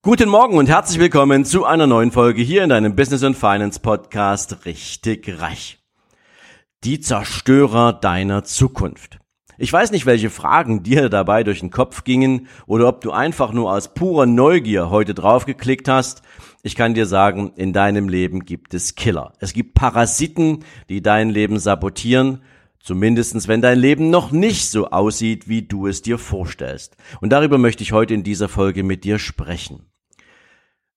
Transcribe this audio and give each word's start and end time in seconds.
Guten 0.00 0.28
Morgen 0.28 0.56
und 0.56 0.68
herzlich 0.68 1.00
willkommen 1.00 1.44
zu 1.44 1.64
einer 1.64 1.88
neuen 1.88 2.12
Folge 2.12 2.40
hier 2.40 2.62
in 2.62 2.70
deinem 2.70 2.94
Business 2.94 3.24
and 3.24 3.36
Finance 3.36 3.80
Podcast 3.80 4.64
Richtig 4.64 5.40
Reich. 5.40 5.80
Die 6.84 7.00
Zerstörer 7.00 7.92
deiner 7.94 8.44
Zukunft. 8.44 9.18
Ich 9.58 9.72
weiß 9.72 9.90
nicht, 9.90 10.06
welche 10.06 10.30
Fragen 10.30 10.84
dir 10.84 11.08
dabei 11.08 11.42
durch 11.42 11.58
den 11.58 11.70
Kopf 11.70 12.04
gingen 12.04 12.46
oder 12.68 12.86
ob 12.86 13.00
du 13.00 13.10
einfach 13.10 13.52
nur 13.52 13.72
aus 13.72 13.92
purer 13.92 14.26
Neugier 14.26 14.88
heute 14.88 15.14
draufgeklickt 15.14 15.88
hast. 15.88 16.22
Ich 16.62 16.76
kann 16.76 16.94
dir 16.94 17.06
sagen, 17.06 17.52
in 17.56 17.72
deinem 17.72 18.08
Leben 18.08 18.44
gibt 18.44 18.74
es 18.74 18.94
Killer. 18.94 19.32
Es 19.40 19.52
gibt 19.52 19.74
Parasiten, 19.74 20.64
die 20.88 21.02
dein 21.02 21.28
Leben 21.28 21.58
sabotieren 21.58 22.42
Zumindestens, 22.88 23.48
wenn 23.48 23.60
dein 23.60 23.78
Leben 23.78 24.08
noch 24.08 24.30
nicht 24.30 24.70
so 24.70 24.88
aussieht, 24.88 25.46
wie 25.46 25.60
du 25.60 25.86
es 25.86 26.00
dir 26.00 26.16
vorstellst. 26.16 26.96
Und 27.20 27.34
darüber 27.34 27.58
möchte 27.58 27.82
ich 27.82 27.92
heute 27.92 28.14
in 28.14 28.22
dieser 28.22 28.48
Folge 28.48 28.82
mit 28.82 29.04
dir 29.04 29.18
sprechen. 29.18 29.90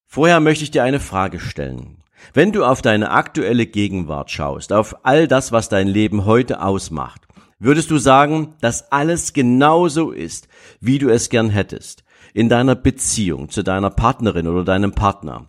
Vorher 0.06 0.40
möchte 0.40 0.64
ich 0.64 0.72
dir 0.72 0.86
eine 0.86 1.02
Frage 1.02 1.42
stellen. 1.42 1.98
Wenn 2.34 2.54
du 2.54 2.64
auf 2.64 2.82
deine 2.82 3.12
aktuelle 3.12 3.66
Gegenwart 3.66 4.32
schaust, 4.32 4.72
auf 4.72 5.04
all 5.04 5.28
das, 5.28 5.52
was 5.52 5.68
dein 5.68 5.90
Leben 5.90 6.24
heute 6.24 6.62
ausmacht, 6.62 7.28
würdest 7.60 7.92
du 7.92 7.98
sagen, 7.98 8.56
dass 8.62 8.94
alles 8.94 9.34
genauso 9.34 10.12
ist, 10.12 10.48
wie 10.80 10.98
du 10.98 11.10
es 11.10 11.28
gern 11.28 11.50
hättest? 11.50 12.06
In 12.34 12.48
deiner 12.48 12.76
Beziehung 12.76 13.50
zu 13.50 13.64
deiner 13.64 13.90
Partnerin 13.90 14.48
oder 14.48 14.64
deinem 14.64 14.94
Partner, 14.94 15.48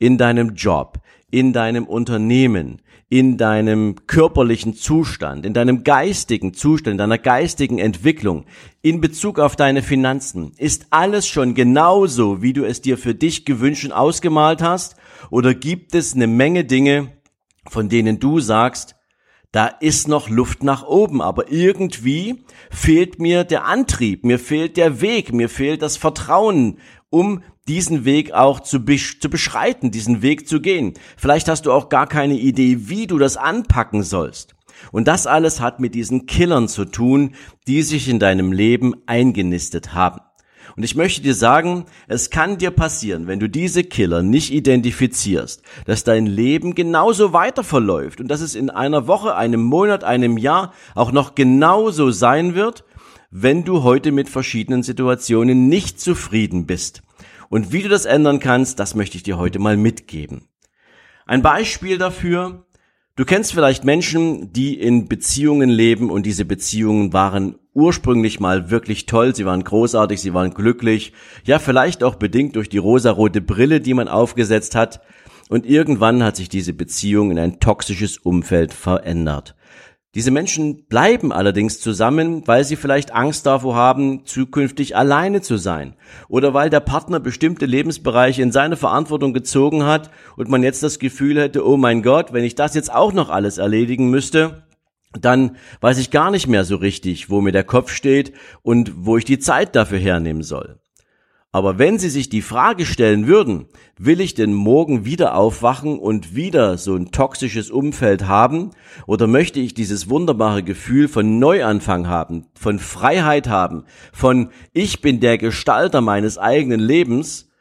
in 0.00 0.18
deinem 0.18 0.56
Job, 0.56 0.98
in 1.34 1.52
deinem 1.52 1.88
Unternehmen, 1.88 2.80
in 3.08 3.36
deinem 3.36 4.06
körperlichen 4.06 4.74
Zustand, 4.74 5.44
in 5.44 5.52
deinem 5.52 5.82
geistigen 5.82 6.54
Zustand, 6.54 6.92
in 6.92 6.98
deiner 6.98 7.18
geistigen 7.18 7.80
Entwicklung, 7.80 8.44
in 8.82 9.00
Bezug 9.00 9.40
auf 9.40 9.56
deine 9.56 9.82
Finanzen, 9.82 10.52
ist 10.58 10.86
alles 10.90 11.26
schon 11.26 11.54
genauso, 11.54 12.40
wie 12.40 12.52
du 12.52 12.64
es 12.64 12.82
dir 12.82 12.96
für 12.96 13.16
dich 13.16 13.44
gewünscht 13.44 13.84
und 13.84 13.90
ausgemalt 13.90 14.62
hast? 14.62 14.94
Oder 15.28 15.54
gibt 15.54 15.96
es 15.96 16.14
eine 16.14 16.28
Menge 16.28 16.64
Dinge, 16.64 17.08
von 17.68 17.88
denen 17.88 18.20
du 18.20 18.38
sagst, 18.38 18.94
da 19.50 19.66
ist 19.66 20.06
noch 20.06 20.28
Luft 20.28 20.62
nach 20.62 20.86
oben, 20.86 21.20
aber 21.20 21.50
irgendwie 21.50 22.44
fehlt 22.70 23.18
mir 23.18 23.42
der 23.42 23.64
Antrieb, 23.64 24.24
mir 24.24 24.38
fehlt 24.38 24.76
der 24.76 25.00
Weg, 25.00 25.32
mir 25.32 25.48
fehlt 25.48 25.82
das 25.82 25.96
Vertrauen, 25.96 26.78
um 27.10 27.42
diesen 27.68 28.04
Weg 28.04 28.32
auch 28.32 28.60
zu, 28.60 28.84
besch 28.84 29.20
zu 29.20 29.30
beschreiten, 29.30 29.90
diesen 29.90 30.22
Weg 30.22 30.46
zu 30.48 30.60
gehen. 30.60 30.94
Vielleicht 31.16 31.48
hast 31.48 31.66
du 31.66 31.72
auch 31.72 31.88
gar 31.88 32.06
keine 32.06 32.34
Idee, 32.34 32.88
wie 32.88 33.06
du 33.06 33.18
das 33.18 33.36
anpacken 33.36 34.02
sollst. 34.02 34.54
Und 34.92 35.08
das 35.08 35.26
alles 35.26 35.60
hat 35.60 35.80
mit 35.80 35.94
diesen 35.94 36.26
Killern 36.26 36.68
zu 36.68 36.84
tun, 36.84 37.34
die 37.66 37.82
sich 37.82 38.08
in 38.08 38.18
deinem 38.18 38.52
Leben 38.52 38.94
eingenistet 39.06 39.94
haben. 39.94 40.20
Und 40.76 40.82
ich 40.82 40.96
möchte 40.96 41.22
dir 41.22 41.34
sagen, 41.34 41.84
es 42.08 42.30
kann 42.30 42.58
dir 42.58 42.72
passieren, 42.72 43.28
wenn 43.28 43.38
du 43.38 43.48
diese 43.48 43.84
Killer 43.84 44.22
nicht 44.22 44.52
identifizierst, 44.52 45.62
dass 45.86 46.02
dein 46.02 46.26
Leben 46.26 46.74
genauso 46.74 47.32
weiter 47.32 47.62
verläuft 47.62 48.20
und 48.20 48.28
dass 48.28 48.40
es 48.40 48.56
in 48.56 48.70
einer 48.70 49.06
Woche, 49.06 49.36
einem 49.36 49.62
Monat, 49.62 50.02
einem 50.02 50.36
Jahr 50.36 50.72
auch 50.96 51.12
noch 51.12 51.36
genauso 51.36 52.10
sein 52.10 52.56
wird, 52.56 52.84
wenn 53.30 53.64
du 53.64 53.84
heute 53.84 54.10
mit 54.10 54.28
verschiedenen 54.28 54.82
Situationen 54.82 55.68
nicht 55.68 56.00
zufrieden 56.00 56.66
bist. 56.66 57.03
Und 57.54 57.72
wie 57.72 57.84
du 57.84 57.88
das 57.88 58.04
ändern 58.04 58.40
kannst, 58.40 58.80
das 58.80 58.96
möchte 58.96 59.16
ich 59.16 59.22
dir 59.22 59.38
heute 59.38 59.60
mal 59.60 59.76
mitgeben. 59.76 60.48
Ein 61.24 61.40
Beispiel 61.40 61.98
dafür, 61.98 62.66
du 63.14 63.24
kennst 63.24 63.52
vielleicht 63.52 63.84
Menschen, 63.84 64.52
die 64.52 64.74
in 64.74 65.06
Beziehungen 65.06 65.70
leben 65.70 66.10
und 66.10 66.26
diese 66.26 66.44
Beziehungen 66.44 67.12
waren 67.12 67.54
ursprünglich 67.72 68.40
mal 68.40 68.72
wirklich 68.72 69.06
toll, 69.06 69.36
sie 69.36 69.46
waren 69.46 69.62
großartig, 69.62 70.20
sie 70.20 70.34
waren 70.34 70.52
glücklich, 70.52 71.12
ja 71.44 71.60
vielleicht 71.60 72.02
auch 72.02 72.16
bedingt 72.16 72.56
durch 72.56 72.68
die 72.68 72.78
rosarote 72.78 73.40
Brille, 73.40 73.80
die 73.80 73.94
man 73.94 74.08
aufgesetzt 74.08 74.74
hat, 74.74 75.00
und 75.48 75.64
irgendwann 75.64 76.24
hat 76.24 76.34
sich 76.34 76.48
diese 76.48 76.72
Beziehung 76.72 77.30
in 77.30 77.38
ein 77.38 77.60
toxisches 77.60 78.18
Umfeld 78.18 78.72
verändert. 78.72 79.54
Diese 80.14 80.30
Menschen 80.30 80.86
bleiben 80.86 81.32
allerdings 81.32 81.80
zusammen, 81.80 82.46
weil 82.46 82.62
sie 82.62 82.76
vielleicht 82.76 83.12
Angst 83.12 83.46
davor 83.46 83.74
haben, 83.74 84.24
zukünftig 84.24 84.96
alleine 84.96 85.40
zu 85.40 85.56
sein. 85.56 85.94
Oder 86.28 86.54
weil 86.54 86.70
der 86.70 86.80
Partner 86.80 87.18
bestimmte 87.18 87.66
Lebensbereiche 87.66 88.40
in 88.40 88.52
seine 88.52 88.76
Verantwortung 88.76 89.32
gezogen 89.32 89.84
hat 89.84 90.10
und 90.36 90.48
man 90.48 90.62
jetzt 90.62 90.84
das 90.84 91.00
Gefühl 91.00 91.40
hätte, 91.40 91.66
oh 91.66 91.76
mein 91.76 92.02
Gott, 92.02 92.32
wenn 92.32 92.44
ich 92.44 92.54
das 92.54 92.74
jetzt 92.74 92.94
auch 92.94 93.12
noch 93.12 93.28
alles 93.28 93.58
erledigen 93.58 94.08
müsste, 94.08 94.62
dann 95.20 95.56
weiß 95.80 95.98
ich 95.98 96.10
gar 96.10 96.30
nicht 96.30 96.46
mehr 96.46 96.64
so 96.64 96.76
richtig, 96.76 97.28
wo 97.28 97.40
mir 97.40 97.52
der 97.52 97.64
Kopf 97.64 97.92
steht 97.92 98.32
und 98.62 98.92
wo 98.96 99.16
ich 99.16 99.24
die 99.24 99.38
Zeit 99.40 99.74
dafür 99.74 99.98
hernehmen 99.98 100.42
soll. 100.42 100.78
Aber 101.54 101.78
wenn 101.78 102.00
Sie 102.00 102.10
sich 102.10 102.28
die 102.28 102.42
Frage 102.42 102.84
stellen 102.84 103.28
würden, 103.28 103.66
will 103.96 104.20
ich 104.20 104.34
denn 104.34 104.52
morgen 104.52 105.04
wieder 105.04 105.36
aufwachen 105.36 106.00
und 106.00 106.34
wieder 106.34 106.78
so 106.78 106.96
ein 106.96 107.12
toxisches 107.12 107.70
Umfeld 107.70 108.26
haben? 108.26 108.72
Oder 109.06 109.28
möchte 109.28 109.60
ich 109.60 109.72
dieses 109.72 110.10
wunderbare 110.10 110.64
Gefühl 110.64 111.06
von 111.06 111.38
Neuanfang 111.38 112.08
haben, 112.08 112.46
von 112.54 112.80
Freiheit 112.80 113.48
haben, 113.48 113.84
von 114.12 114.48
ich 114.72 115.00
bin 115.00 115.20
der 115.20 115.38
Gestalter 115.38 116.00
meines 116.00 116.38
eigenen 116.38 116.80
Lebens? 116.80 117.52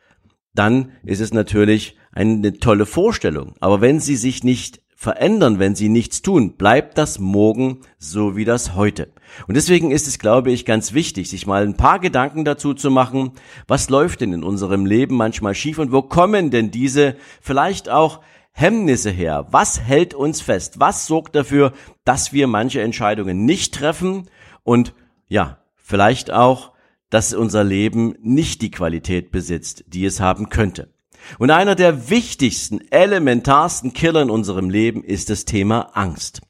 Dann 0.56 0.94
ist 1.04 1.22
es 1.22 1.31
natürlich 1.31 1.96
eine 2.12 2.58
tolle 2.58 2.88
Vorstellung. 2.88 3.54
Aber 3.60 3.80
wenn 3.80 4.00
Sie 4.00 4.16
sich 4.16 4.44
nicht 4.44 4.81
verändern, 5.03 5.59
wenn 5.59 5.75
sie 5.75 5.90
nichts 5.90 6.22
tun, 6.22 6.53
bleibt 6.53 6.97
das 6.97 7.19
morgen 7.19 7.81
so 8.00 8.38
wie 8.38 8.46
das 8.46 8.74
heute. 8.74 9.12
Und 9.47 9.56
deswegen 9.56 9.91
ist 9.91 10.08
es, 10.08 10.18
glaube 10.18 10.50
ich, 10.50 10.66
ganz 10.66 10.94
wichtig, 10.94 11.30
sich 11.30 11.46
mal 11.46 11.64
ein 11.64 11.75
paar 11.75 12.00
Gedanken 12.00 12.46
dazu 12.46 12.74
zu 12.74 12.90
machen, 12.90 13.34
was 13.68 13.90
läuft 13.90 14.22
denn 14.22 14.31
in 14.31 14.44
unserem 14.44 14.86
Leben 14.86 15.18
manchmal 15.18 15.56
schief 15.56 15.78
und 15.78 15.92
wo 15.92 16.03
kommen 16.03 16.52
denn 16.52 16.72
diese 16.72 17.18
vielleicht 17.42 17.90
auch 17.90 18.22
Hemmnisse 18.53 19.09
her? 19.09 19.46
Was 19.52 19.81
hält 19.81 20.13
uns 20.13 20.40
fest? 20.40 20.80
Was 20.80 21.06
sorgt 21.06 21.36
dafür, 21.36 21.74
dass 22.06 22.31
wir 22.31 22.47
manche 22.47 22.81
Entscheidungen 22.81 23.44
nicht 23.44 23.74
treffen 23.74 24.30
und 24.63 24.94
ja, 25.28 25.58
vielleicht 25.75 26.31
auch, 26.31 26.72
dass 27.09 27.34
unser 27.34 27.66
Leben 27.66 28.16
nicht 28.22 28.62
die 28.62 28.72
Qualität 28.72 29.31
besitzt, 29.31 29.84
die 29.88 30.06
es 30.06 30.22
haben 30.22 30.47
könnte. 30.47 30.94
Und 31.39 31.51
einer 31.51 31.75
der 31.75 32.09
wichtigsten, 32.09 32.81
elementarsten 32.91 33.94
Killer 33.94 34.22
in 34.22 34.29
unserem 34.29 34.69
Leben 34.69 35.03
ist 35.03 35.29
das 35.29 35.45
Thema 35.45 35.92
Angst. 35.94 36.42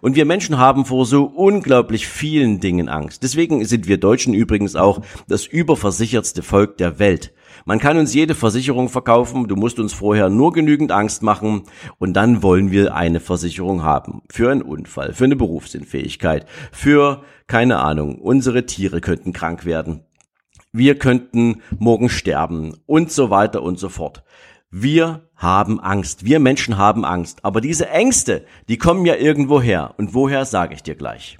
Und 0.00 0.16
wir 0.16 0.24
Menschen 0.24 0.58
haben 0.58 0.84
vor 0.84 1.06
so 1.06 1.24
unglaublich 1.24 2.06
vielen 2.06 2.60
Dingen 2.60 2.88
Angst. 2.88 3.22
Deswegen 3.22 3.64
sind 3.64 3.88
wir 3.88 3.98
Deutschen 3.98 4.34
übrigens 4.34 4.76
auch 4.76 5.00
das 5.28 5.46
überversichertste 5.46 6.42
Volk 6.42 6.76
der 6.78 6.98
Welt. 6.98 7.32
Man 7.64 7.78
kann 7.78 7.98
uns 7.98 8.14
jede 8.14 8.34
Versicherung 8.34 8.88
verkaufen, 8.88 9.46
du 9.46 9.54
musst 9.56 9.78
uns 9.78 9.92
vorher 9.92 10.28
nur 10.28 10.52
genügend 10.52 10.90
Angst 10.90 11.22
machen 11.22 11.62
und 11.98 12.14
dann 12.14 12.42
wollen 12.42 12.72
wir 12.72 12.94
eine 12.94 13.20
Versicherung 13.20 13.82
haben. 13.82 14.22
Für 14.30 14.50
einen 14.50 14.62
Unfall, 14.62 15.12
für 15.12 15.24
eine 15.24 15.36
Berufsunfähigkeit, 15.36 16.46
für, 16.72 17.22
keine 17.46 17.78
Ahnung, 17.78 18.18
unsere 18.18 18.66
Tiere 18.66 19.00
könnten 19.00 19.32
krank 19.32 19.64
werden 19.64 20.04
wir 20.72 20.98
könnten 20.98 21.62
morgen 21.78 22.08
sterben 22.08 22.74
und 22.86 23.12
so 23.12 23.28
weiter 23.28 23.62
und 23.62 23.78
so 23.78 23.90
fort. 23.90 24.24
Wir 24.70 25.28
haben 25.36 25.80
Angst. 25.80 26.24
Wir 26.24 26.40
Menschen 26.40 26.78
haben 26.78 27.04
Angst. 27.04 27.44
Aber 27.44 27.60
diese 27.60 27.90
Ängste, 27.90 28.46
die 28.68 28.78
kommen 28.78 29.04
ja 29.04 29.16
irgendwo 29.16 29.60
her. 29.60 29.94
Und 29.98 30.14
woher 30.14 30.46
sage 30.46 30.74
ich 30.74 30.82
dir 30.82 30.94
gleich. 30.94 31.38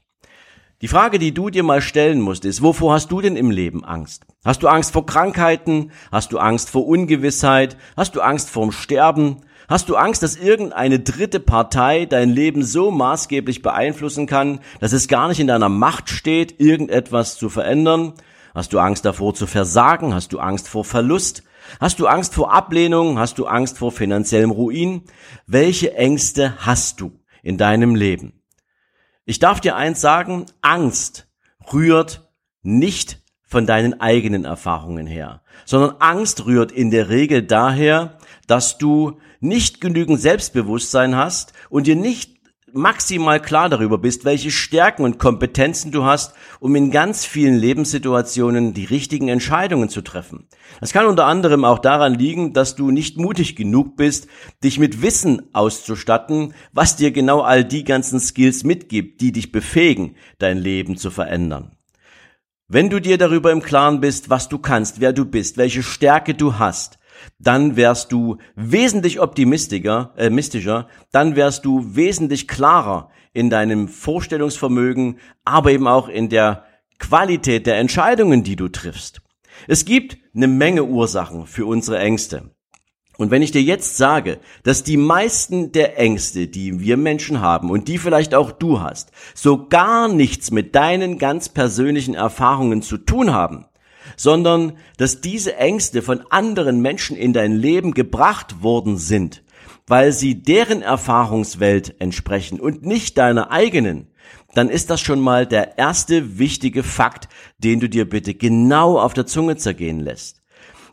Die 0.83 0.89
Frage, 0.89 1.19
die 1.19 1.33
du 1.33 1.49
dir 1.49 1.63
mal 1.63 1.81
stellen 1.81 2.21
musst, 2.21 2.45
ist, 2.45 2.61
wovor 2.61 2.93
hast 2.93 3.11
du 3.11 3.23
denn 3.23 3.37
im 3.37 3.51
Leben 3.51 3.85
Angst? 3.85 4.27
Hast 4.45 4.63
du 4.63 4.69
Angst 4.69 4.93
vor 4.93 5.07
Krankheiten? 5.07 5.93
Hast 6.11 6.33
du 6.33 6.39
Angst 6.39 6.69
vor 6.69 6.87
Ungewissheit? 6.87 7.79
Hast 7.97 8.17
du 8.17 8.21
Angst 8.21 8.51
vorm 8.51 8.73
Sterben? 8.73 9.37
Hast 9.69 9.89
du 9.89 9.97
Angst, 9.97 10.23
dass 10.23 10.37
irgendeine 10.37 10.99
dritte 10.99 11.41
Partei 11.41 12.05
dein 12.05 12.29
Leben 12.29 12.63
so 12.65 12.91
maßgeblich 12.91 13.63
beeinflussen 13.63 14.27
kann, 14.27 14.61
dass 14.81 14.93
es 14.93 15.09
gar 15.09 15.29
nicht 15.29 15.41
in 15.41 15.47
deiner 15.47 15.71
Macht 15.71 16.11
steht, 16.11 16.61
irgendetwas 16.61 17.39
zu 17.39 17.49
verändern? 17.49 18.13
Hast 18.55 18.73
du 18.73 18.79
Angst 18.79 19.05
davor 19.05 19.35
zu 19.35 19.47
versagen? 19.47 20.15
Hast 20.15 20.33
du 20.33 20.39
Angst 20.39 20.69
vor 20.69 20.85
Verlust? 20.85 21.43
Hast 21.81 21.99
du 21.99 22.07
Angst 22.07 22.35
vor 22.35 22.53
Ablehnung? 22.53 23.19
Hast 23.19 23.39
du 23.39 23.47
Angst 23.47 23.79
vor 23.79 23.93
finanziellem 23.93 24.51
Ruin? 24.51 25.03
Welche 25.47 25.95
Ängste 25.95 26.55
hast 26.59 27.01
du 27.01 27.13
in 27.43 27.57
deinem 27.57 27.95
Leben? 27.95 28.43
Ich 29.25 29.39
darf 29.39 29.61
dir 29.61 29.77
eins 29.77 30.01
sagen, 30.01 30.47
Angst 30.61 31.29
rührt 31.73 32.29
nicht 32.63 33.23
von 33.43 33.67
deinen 33.67 34.01
eigenen 34.01 34.45
Erfahrungen 34.45 35.07
her, 35.07 35.43
sondern 35.65 35.97
Angst 36.01 36.47
rührt 36.47 36.73
in 36.73 36.91
der 36.91 37.09
Regel 37.09 37.43
daher, 37.43 38.19
dass 38.47 38.79
du 38.79 39.21
nicht 39.41 39.81
genügend 39.81 40.21
Selbstbewusstsein 40.21 41.17
hast 41.17 41.53
und 41.69 41.87
dir 41.87 41.97
nicht 41.97 42.42
maximal 42.75 43.41
klar 43.41 43.69
darüber 43.69 43.99
bist, 43.99 44.25
welche 44.25 44.51
Stärken 44.51 45.05
und 45.05 45.19
Kompetenzen 45.19 45.93
du 45.93 46.05
hast, 46.05 46.35
um 46.61 46.75
in 46.75 46.91
ganz 46.91 47.25
vielen 47.25 47.55
Lebenssituationen 47.55 48.75
die 48.75 48.85
richtigen 48.85 49.29
Entscheidungen 49.29 49.89
zu 49.89 50.03
treffen. 50.03 50.49
Das 50.81 50.93
kann 50.93 51.07
unter 51.07 51.27
anderem 51.27 51.65
auch 51.65 51.79
daran 51.79 52.15
liegen, 52.15 52.53
dass 52.53 52.77
du 52.77 52.91
nicht 52.91 53.19
mutig 53.19 53.57
genug 53.57 53.97
bist, 53.97 54.29
dich 54.65 54.79
mit 54.79 55.03
Wissen 55.03 55.43
auszustatten, 55.53 56.55
was 56.73 56.97
dir 56.97 57.11
genau 57.11 57.41
all 57.41 57.65
die 57.65 57.85
ganzen 57.85 58.21
Skills 58.21 58.65
mitgibt, 58.65 59.21
die 59.21 59.33
dich 59.33 59.53
befähigen, 59.53 60.17
dein 60.39 60.59
Leben 60.59 60.97
zu 60.97 61.11
verändern. 61.11 61.73
Wenn 62.69 62.89
du 62.89 63.01
dir 63.01 63.19
darüber 63.19 63.53
im 63.53 63.63
Klaren 63.63 64.01
bist, 64.01 64.31
was 64.31 64.49
du 64.49 64.59
kannst, 64.59 65.01
wer 65.01 65.13
du 65.13 65.27
bist, 65.27 65.59
welche 65.59 65.83
Stärke 65.83 66.35
du 66.35 66.59
hast, 66.59 66.99
dann 67.39 67.77
wärst 67.77 68.13
du 68.13 68.39
wesentlich 68.55 69.21
optimistischer, 69.21 70.13
äh, 70.17 70.31
mystischer, 70.31 70.89
dann 71.11 71.37
wärst 71.37 71.65
du 71.65 71.95
wesentlich 71.95 72.49
klarer 72.49 73.11
in 73.33 73.51
deinem 73.51 73.89
Vorstellungsvermögen, 73.89 75.19
aber 75.45 75.73
eben 75.73 75.87
auch 75.87 76.09
in 76.09 76.29
der 76.29 76.65
Qualität 76.99 77.67
der 77.67 77.79
Entscheidungen, 77.79 78.45
die 78.45 78.57
du 78.57 78.69
triffst. 78.69 79.23
Es 79.69 79.85
gibt 79.85 80.19
eine 80.35 80.49
Menge 80.49 80.85
Ursachen 80.85 81.47
für 81.47 81.67
unsere 81.67 81.99
Ängste. 81.99 82.51
Und 83.19 83.31
wenn 83.31 83.43
ich 83.43 83.53
dir 83.53 83.63
jetzt 83.63 83.97
sage, 83.97 84.39
dass 84.63 84.85
die 84.85 84.97
meisten 84.97 85.71
der 85.73 85.99
Ängste, 85.99 86.49
die 86.49 86.81
wir 86.81 86.97
Menschen 86.97 87.41
haben 87.41 87.71
und 87.71 87.89
die 87.89 87.99
vielleicht 87.99 88.35
auch 88.35 88.51
du 88.51 88.81
hast, 88.81 89.13
so 89.35 89.69
gar 89.69 90.09
nichts 90.09 90.51
mit 90.51 90.75
deinen 90.75 91.19
ganz 91.19 91.49
persönlichen 91.49 92.15
Erfahrungen 92.15 92.83
zu 92.83 92.97
tun 92.99 93.33
haben, 93.33 93.67
sondern 94.17 94.75
dass 94.97 95.21
diese 95.21 95.57
Ängste 95.57 96.03
von 96.03 96.23
anderen 96.31 96.81
Menschen 96.81 97.17
in 97.17 97.33
dein 97.33 97.53
Leben 97.53 97.93
gebracht 97.95 98.63
worden 98.63 98.97
sind, 98.99 99.43
weil 99.87 100.13
sie 100.13 100.43
deren 100.43 100.83
Erfahrungswelt 100.83 102.01
entsprechen 102.01 102.61
und 102.61 102.85
nicht 102.85 103.19
deiner 103.19 103.51
eigenen, 103.51 104.09
dann 104.55 104.69
ist 104.69 104.91
das 104.91 105.01
schon 105.01 105.21
mal 105.21 105.47
der 105.47 105.79
erste 105.79 106.39
wichtige 106.39 106.83
Fakt, 106.83 107.29
den 107.59 107.81
du 107.81 107.89
dir 107.89 108.09
bitte 108.09 108.35
genau 108.35 108.99
auf 108.99 109.15
der 109.15 109.27
Zunge 109.27 109.57
zergehen 109.57 110.01
lässt. 110.01 110.42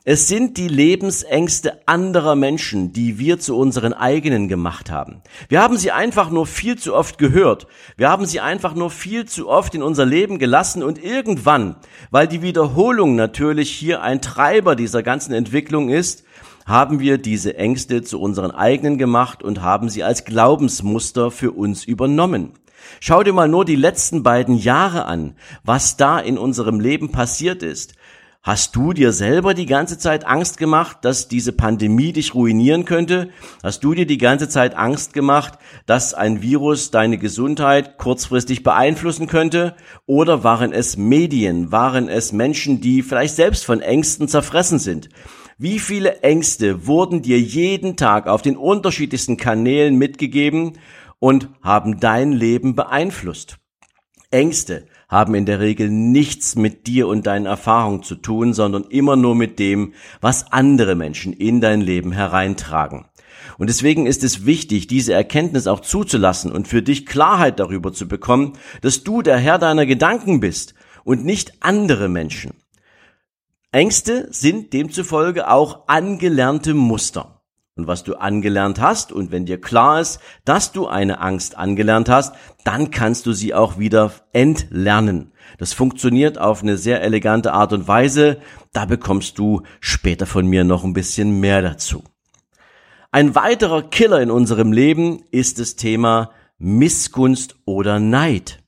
Es 0.05 0.29
sind 0.29 0.55
die 0.55 0.69
Lebensängste 0.69 1.85
anderer 1.85 2.35
Menschen, 2.35 2.93
die 2.93 3.19
wir 3.19 3.37
zu 3.37 3.57
unseren 3.57 3.91
eigenen 3.91 4.47
gemacht 4.47 4.89
haben. 4.89 5.21
Wir 5.49 5.61
haben 5.61 5.77
sie 5.77 5.91
einfach 5.91 6.29
nur 6.29 6.47
viel 6.47 6.77
zu 6.77 6.95
oft 6.95 7.17
gehört. 7.17 7.67
Wir 7.97 8.09
haben 8.09 8.25
sie 8.25 8.39
einfach 8.39 8.75
nur 8.75 8.91
viel 8.91 9.25
zu 9.25 9.49
oft 9.49 9.75
in 9.75 9.83
unser 9.83 10.05
Leben 10.05 10.39
gelassen 10.39 10.83
und 10.83 11.03
irgendwann, 11.03 11.75
weil 12.11 12.29
die 12.29 12.41
Wiederholung 12.41 13.15
natürlich 13.17 13.71
hier 13.71 14.01
ein 14.01 14.21
Treiber 14.21 14.77
dieser 14.77 15.03
ganzen 15.03 15.33
Entwicklung 15.33 15.89
ist, 15.89 16.23
haben 16.65 17.01
wir 17.01 17.17
diese 17.17 17.57
Ängste 17.57 18.01
zu 18.01 18.21
unseren 18.21 18.51
eigenen 18.51 18.97
gemacht 18.97 19.43
und 19.43 19.61
haben 19.61 19.89
sie 19.89 20.03
als 20.03 20.23
Glaubensmuster 20.23 21.29
für 21.29 21.51
uns 21.51 21.83
übernommen. 21.83 22.53
Schau 23.01 23.23
dir 23.23 23.33
mal 23.33 23.49
nur 23.49 23.65
die 23.65 23.75
letzten 23.75 24.23
beiden 24.23 24.55
Jahre 24.55 25.05
an, 25.05 25.35
was 25.63 25.97
da 25.97 26.19
in 26.19 26.37
unserem 26.37 26.79
Leben 26.79 27.11
passiert 27.11 27.63
ist. 27.63 27.95
Hast 28.41 28.73
du 28.77 28.93
dir 28.93 29.11
selber 29.11 29.53
die 29.53 29.65
ganze 29.65 29.97
Zeit 29.97 30.25
Angst 30.25 30.57
gemacht, 30.57 30.99
dass 31.01 31.27
diese 31.27 31.51
Pandemie 31.51 32.13
dich 32.13 32.33
ruinieren 32.33 32.85
könnte? 32.85 33.31
Hast 33.61 33.83
du 33.83 33.93
dir 33.93 34.05
die 34.05 34.17
ganze 34.17 34.47
Zeit 34.47 34.77
Angst 34.77 35.11
gemacht, 35.13 35.59
dass 35.85 36.13
ein 36.13 36.41
Virus 36.41 36.89
deine 36.89 37.17
Gesundheit 37.17 37.97
kurzfristig 37.97 38.63
beeinflussen 38.63 39.27
könnte? 39.27 39.75
Oder 40.05 40.45
waren 40.45 40.71
es 40.71 40.95
Medien? 40.95 41.73
Waren 41.73 42.07
es 42.07 42.31
Menschen, 42.31 42.79
die 42.79 43.01
vielleicht 43.01 43.35
selbst 43.35 43.65
von 43.65 43.81
Ängsten 43.81 44.29
zerfressen 44.29 44.79
sind? 44.79 45.09
Wie 45.57 45.77
viele 45.77 46.21
Ängste 46.21 46.87
wurden 46.87 47.21
dir 47.21 47.41
jeden 47.41 47.97
Tag 47.97 48.27
auf 48.27 48.41
den 48.41 48.55
unterschiedlichsten 48.55 49.35
Kanälen 49.35 49.97
mitgegeben 49.97 50.77
und 51.19 51.49
haben 51.61 51.99
dein 51.99 52.31
Leben 52.31 52.73
beeinflusst? 52.73 53.58
Ängste 54.31 54.85
haben 55.07 55.33
in 55.33 55.45
der 55.45 55.59
Regel 55.59 55.89
nichts 55.89 56.55
mit 56.55 56.85
dir 56.85 57.07
und 57.07 57.25
deinen 57.25 57.47
Erfahrungen 57.47 58.03
zu 58.03 58.15
tun, 58.15 58.53
sondern 58.53 58.83
immer 58.83 59.15
nur 59.15 59.33
mit 59.33 59.57
dem, 59.57 59.93
was 60.21 60.51
andere 60.51 60.95
Menschen 60.95 61.33
in 61.33 61.61
dein 61.61 61.81
Leben 61.81 62.11
hereintragen. 62.11 63.05
Und 63.57 63.67
deswegen 63.69 64.05
ist 64.05 64.23
es 64.23 64.45
wichtig, 64.45 64.87
diese 64.87 65.13
Erkenntnis 65.13 65.65
auch 65.65 65.79
zuzulassen 65.79 66.51
und 66.51 66.67
für 66.67 66.83
dich 66.83 67.05
Klarheit 67.05 67.59
darüber 67.59 67.91
zu 67.91 68.07
bekommen, 68.07 68.53
dass 68.81 69.03
du 69.03 69.21
der 69.21 69.37
Herr 69.37 69.57
deiner 69.57 69.85
Gedanken 69.85 70.39
bist 70.39 70.75
und 71.03 71.25
nicht 71.25 71.53
andere 71.61 72.07
Menschen. 72.07 72.53
Ängste 73.71 74.27
sind 74.31 74.73
demzufolge 74.73 75.49
auch 75.49 75.87
angelernte 75.87 76.73
Muster 76.73 77.38
und 77.79 77.87
was 77.87 78.03
du 78.03 78.15
angelernt 78.15 78.81
hast 78.81 79.13
und 79.13 79.31
wenn 79.31 79.45
dir 79.45 79.59
klar 79.61 80.01
ist, 80.01 80.19
dass 80.43 80.73
du 80.73 80.87
eine 80.87 81.21
Angst 81.21 81.57
angelernt 81.57 82.09
hast, 82.09 82.35
dann 82.65 82.91
kannst 82.91 83.25
du 83.25 83.31
sie 83.31 83.53
auch 83.53 83.79
wieder 83.79 84.11
entlernen. 84.33 85.31
Das 85.57 85.71
funktioniert 85.71 86.37
auf 86.37 86.61
eine 86.61 86.77
sehr 86.77 87.01
elegante 87.01 87.53
Art 87.53 87.71
und 87.71 87.87
Weise. 87.87 88.41
Da 88.73 88.85
bekommst 88.85 89.39
du 89.39 89.63
später 89.79 90.25
von 90.25 90.45
mir 90.45 90.65
noch 90.65 90.83
ein 90.83 90.93
bisschen 90.93 91.39
mehr 91.39 91.61
dazu. 91.61 92.03
Ein 93.11 93.33
weiterer 93.33 93.81
Killer 93.83 94.21
in 94.21 94.29
unserem 94.29 94.73
Leben 94.73 95.23
ist 95.31 95.57
das 95.57 95.77
Thema 95.77 96.31
Missgunst 96.57 97.55
oder 97.65 97.99
Neid. 97.99 98.61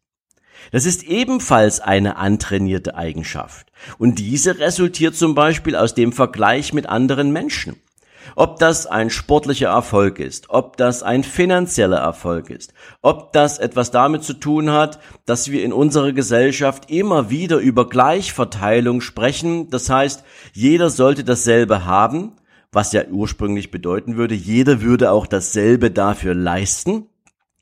Das 0.72 0.86
ist 0.86 1.04
ebenfalls 1.04 1.82
eine 1.82 2.16
antrainierte 2.16 2.96
Eigenschaft. 2.96 3.72
Und 3.98 4.20
diese 4.20 4.60
resultiert 4.60 5.16
zum 5.16 5.36
Beispiel 5.36 5.76
aus 5.76 5.96
dem 5.96 6.14
Vergleich 6.14 6.72
mit 6.72 6.88
anderen 6.88 7.32
Menschen. 7.32 7.76
Ob 8.36 8.60
das 8.60 8.88
ein 8.88 9.10
sportlicher 9.10 9.70
Erfolg 9.70 10.20
ist, 10.20 10.50
ob 10.50 10.78
das 10.78 11.04
ein 11.04 11.24
finanzieller 11.24 11.98
Erfolg 11.98 12.50
ist, 12.50 12.74
ob 13.02 13.34
das 13.34 13.60
etwas 13.60 13.92
damit 13.92 14.24
zu 14.24 14.34
tun 14.34 14.72
hat, 14.72 15.00
dass 15.26 15.52
wir 15.52 15.64
in 15.64 15.74
unserer 15.74 16.14
Gesellschaft 16.14 16.90
immer 16.90 17.30
wieder 17.30 17.58
über 17.58 17.90
Gleichverteilung 17.90 19.02
sprechen. 19.02 19.70
Das 19.70 19.90
heißt, 19.90 20.24
jeder 20.54 20.90
sollte 20.90 21.24
dasselbe 21.24 21.86
haben, 21.86 22.34
was 22.72 22.94
ja 22.94 23.04
ursprünglich 23.10 23.72
bedeuten 23.72 24.16
würde, 24.16 24.36
jeder 24.36 24.82
würde 24.82 25.12
auch 25.12 25.28
dasselbe 25.28 25.92
dafür 25.92 26.34
leisten. 26.34 27.08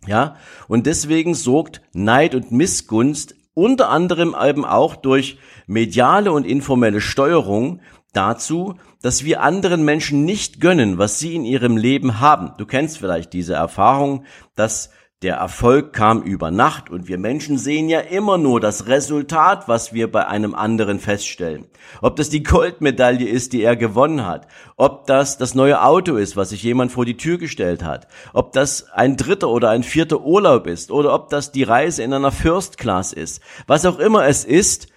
Ja, 0.08 0.36
und 0.68 0.86
deswegen 0.86 1.34
sorgt 1.36 1.82
Neid 1.94 2.34
und 2.34 2.52
Missgunst 2.52 3.36
unter 3.54 3.90
anderem 3.90 4.36
eben 4.42 4.64
auch 4.64 4.96
durch 4.96 5.38
mediale 5.68 6.32
und 6.32 6.46
informelle 6.46 7.02
Steuerung 7.02 7.82
dazu, 8.14 8.76
dass 9.02 9.24
wir 9.24 9.42
anderen 9.42 9.84
Menschen 9.84 10.26
nicht 10.26 10.62
gönnen, 10.62 10.98
was 10.98 11.20
sie 11.20 11.36
in 11.36 11.46
ihrem 11.46 11.78
Leben 11.78 12.20
haben. 12.20 12.54
Du 12.58 12.66
kennst 12.66 12.98
vielleicht 12.98 13.34
diese 13.34 13.54
Erfahrung, 13.54 14.26
dass 14.56 14.90
der 15.22 15.36
Erfolg 15.36 15.92
kam 15.92 16.22
über 16.22 16.50
Nacht 16.50 16.90
und 16.90 17.10
wir 17.10 17.18
Menschen 17.18 17.58
sehen 17.58 17.90
ja 17.90 18.00
immer 18.00 18.38
nur 18.38 18.62
das 18.62 18.88
Resultat, 18.88 19.68
was 19.68 19.92
wir 19.92 20.10
bei 20.10 20.26
einem 20.26 20.56
anderen 20.56 20.98
feststellen. 21.00 21.66
Ob 22.02 22.16
das 22.16 22.30
die 22.30 22.42
Goldmedaille 22.42 23.28
ist, 23.28 23.52
die 23.52 23.62
er 23.62 23.76
gewonnen 23.76 24.26
hat, 24.26 24.48
ob 24.78 25.08
das 25.08 25.38
das 25.38 25.56
neue 25.56 25.84
Auto 25.84 26.16
ist, 26.16 26.38
was 26.38 26.52
sich 26.52 26.64
jemand 26.64 26.94
vor 26.94 27.04
die 27.04 27.18
Tür 27.18 27.38
gestellt 27.38 27.84
hat, 27.84 28.08
ob 28.32 28.54
das 28.54 28.90
ein 28.92 29.18
dritter 29.18 29.50
oder 29.50 29.72
ein 29.72 29.84
vierter 29.84 30.22
Urlaub 30.22 30.68
ist 30.68 30.90
oder 30.90 31.14
ob 31.14 31.30
das 31.30 31.52
die 31.52 31.64
Reise 31.64 32.02
in 32.02 32.14
einer 32.14 32.32
First 32.32 32.78
Class 32.78 33.12
ist. 33.12 33.42
Was 33.68 33.86
auch 33.86 34.00
immer 34.00 34.26
es 34.26 34.46
ist, 34.46 34.88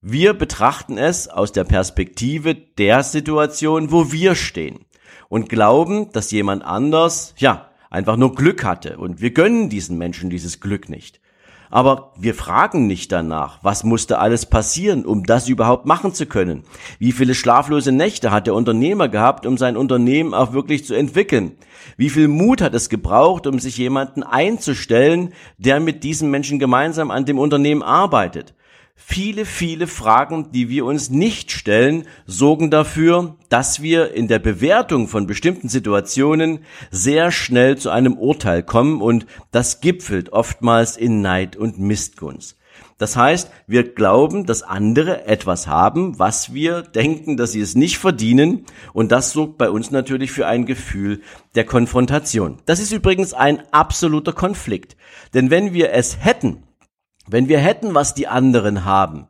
wir 0.00 0.34
betrachten 0.34 0.96
es 0.96 1.26
aus 1.28 1.50
der 1.50 1.64
Perspektive 1.64 2.54
der 2.54 3.02
Situation, 3.02 3.90
wo 3.90 4.12
wir 4.12 4.36
stehen 4.36 4.84
und 5.28 5.48
glauben, 5.48 6.12
dass 6.12 6.30
jemand 6.30 6.64
anders, 6.64 7.34
ja, 7.38 7.70
einfach 7.90 8.16
nur 8.16 8.34
Glück 8.34 8.64
hatte 8.64 8.98
und 8.98 9.20
wir 9.20 9.32
gönnen 9.32 9.68
diesen 9.68 9.98
Menschen 9.98 10.30
dieses 10.30 10.60
Glück 10.60 10.88
nicht. 10.88 11.20
Aber 11.70 12.12
wir 12.16 12.34
fragen 12.34 12.86
nicht 12.86 13.12
danach, 13.12 13.58
was 13.62 13.84
musste 13.84 14.20
alles 14.20 14.46
passieren, 14.46 15.04
um 15.04 15.24
das 15.24 15.48
überhaupt 15.48 15.84
machen 15.84 16.14
zu 16.14 16.24
können? 16.24 16.62
Wie 16.98 17.12
viele 17.12 17.34
schlaflose 17.34 17.92
Nächte 17.92 18.30
hat 18.30 18.46
der 18.46 18.54
Unternehmer 18.54 19.08
gehabt, 19.08 19.44
um 19.44 19.58
sein 19.58 19.76
Unternehmen 19.76 20.32
auch 20.32 20.52
wirklich 20.52 20.86
zu 20.86 20.94
entwickeln? 20.94 21.58
Wie 21.98 22.08
viel 22.08 22.28
Mut 22.28 22.62
hat 22.62 22.74
es 22.74 22.88
gebraucht, 22.88 23.46
um 23.46 23.58
sich 23.58 23.76
jemanden 23.76 24.22
einzustellen, 24.22 25.34
der 25.58 25.80
mit 25.80 26.04
diesem 26.04 26.30
Menschen 26.30 26.58
gemeinsam 26.58 27.10
an 27.10 27.26
dem 27.26 27.38
Unternehmen 27.38 27.82
arbeitet? 27.82 28.54
Viele, 29.00 29.44
viele 29.44 29.86
Fragen, 29.86 30.50
die 30.50 30.68
wir 30.68 30.84
uns 30.84 31.08
nicht 31.08 31.52
stellen, 31.52 32.04
sorgen 32.26 32.68
dafür, 32.68 33.36
dass 33.48 33.80
wir 33.80 34.12
in 34.12 34.26
der 34.26 34.40
Bewertung 34.40 35.06
von 35.06 35.28
bestimmten 35.28 35.68
Situationen 35.68 36.58
sehr 36.90 37.30
schnell 37.30 37.78
zu 37.78 37.90
einem 37.90 38.18
Urteil 38.18 38.64
kommen 38.64 39.00
und 39.00 39.24
das 39.52 39.80
gipfelt 39.80 40.32
oftmals 40.32 40.96
in 40.96 41.22
Neid 41.22 41.54
und 41.54 41.78
Missgunst. 41.78 42.58
Das 42.98 43.16
heißt, 43.16 43.50
wir 43.68 43.84
glauben, 43.94 44.46
dass 44.46 44.64
andere 44.64 45.26
etwas 45.26 45.68
haben, 45.68 46.18
was 46.18 46.52
wir 46.52 46.82
denken, 46.82 47.36
dass 47.36 47.52
sie 47.52 47.60
es 47.60 47.76
nicht 47.76 47.98
verdienen. 47.98 48.66
Und 48.92 49.12
das 49.12 49.30
sorgt 49.30 49.56
bei 49.58 49.70
uns 49.70 49.92
natürlich 49.92 50.32
für 50.32 50.48
ein 50.48 50.66
Gefühl 50.66 51.22
der 51.54 51.64
Konfrontation. 51.64 52.58
Das 52.66 52.80
ist 52.80 52.92
übrigens 52.92 53.32
ein 53.32 53.62
absoluter 53.70 54.32
Konflikt. 54.32 54.96
Denn 55.32 55.50
wenn 55.50 55.72
wir 55.72 55.92
es 55.92 56.18
hätten, 56.18 56.64
wenn 57.30 57.48
wir 57.48 57.58
hätten, 57.58 57.94
was 57.94 58.14
die 58.14 58.28
anderen 58.28 58.84
haben, 58.84 59.28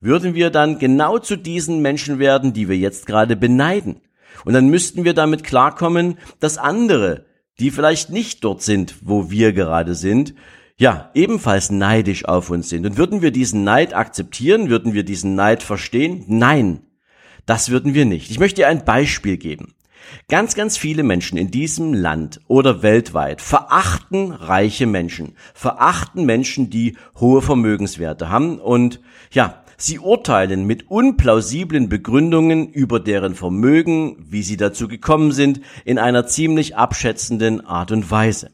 würden 0.00 0.34
wir 0.34 0.50
dann 0.50 0.78
genau 0.78 1.18
zu 1.18 1.36
diesen 1.36 1.80
Menschen 1.80 2.18
werden, 2.18 2.52
die 2.52 2.68
wir 2.68 2.76
jetzt 2.76 3.06
gerade 3.06 3.36
beneiden. 3.36 4.00
Und 4.44 4.52
dann 4.52 4.68
müssten 4.68 5.04
wir 5.04 5.14
damit 5.14 5.44
klarkommen, 5.44 6.18
dass 6.40 6.58
andere, 6.58 7.26
die 7.58 7.70
vielleicht 7.70 8.10
nicht 8.10 8.44
dort 8.44 8.62
sind, 8.62 8.96
wo 9.02 9.30
wir 9.30 9.52
gerade 9.52 9.94
sind, 9.94 10.34
ja, 10.76 11.10
ebenfalls 11.14 11.70
neidisch 11.70 12.24
auf 12.24 12.50
uns 12.50 12.68
sind. 12.68 12.86
Und 12.86 12.96
würden 12.96 13.20
wir 13.20 13.32
diesen 13.32 13.64
Neid 13.64 13.94
akzeptieren? 13.94 14.68
Würden 14.68 14.92
wir 14.92 15.02
diesen 15.02 15.34
Neid 15.34 15.64
verstehen? 15.64 16.24
Nein, 16.28 16.82
das 17.46 17.70
würden 17.70 17.94
wir 17.94 18.04
nicht. 18.04 18.30
Ich 18.30 18.38
möchte 18.38 18.60
dir 18.60 18.68
ein 18.68 18.84
Beispiel 18.84 19.38
geben. 19.38 19.74
Ganz, 20.28 20.54
ganz 20.54 20.76
viele 20.76 21.02
Menschen 21.02 21.38
in 21.38 21.50
diesem 21.50 21.94
Land 21.94 22.40
oder 22.48 22.82
weltweit 22.82 23.40
verachten 23.40 24.32
reiche 24.32 24.86
Menschen, 24.86 25.34
verachten 25.54 26.24
Menschen, 26.24 26.70
die 26.70 26.96
hohe 27.18 27.42
Vermögenswerte 27.42 28.28
haben 28.28 28.58
und 28.58 29.00
ja, 29.30 29.62
sie 29.76 29.98
urteilen 29.98 30.66
mit 30.66 30.90
unplausiblen 30.90 31.88
Begründungen 31.88 32.68
über 32.68 33.00
deren 33.00 33.34
Vermögen, 33.34 34.16
wie 34.28 34.42
sie 34.42 34.56
dazu 34.56 34.88
gekommen 34.88 35.32
sind, 35.32 35.60
in 35.84 35.98
einer 35.98 36.26
ziemlich 36.26 36.76
abschätzenden 36.76 37.64
Art 37.64 37.92
und 37.92 38.10
Weise. 38.10 38.50